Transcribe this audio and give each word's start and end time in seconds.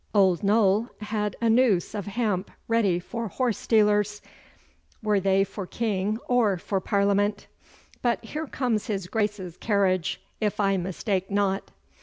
Old 0.15 0.41
Noll 0.41 0.89
had 1.01 1.35
a 1.41 1.47
noose 1.47 1.93
of 1.93 2.07
hemp 2.07 2.49
ready 2.67 2.97
for 2.97 3.27
horse 3.27 3.59
stealers, 3.59 4.19
were 5.03 5.19
they 5.19 5.43
for 5.43 5.67
King 5.67 6.17
or 6.27 6.57
for 6.57 6.79
Parliament. 6.81 7.45
But 8.01 8.25
here 8.25 8.47
comes 8.47 8.87
his 8.87 9.05
Grace's 9.05 9.57
carriage, 9.57 10.19
if 10.39 10.59
I 10.59 10.75
mistake 10.77 11.29
not. 11.29 11.69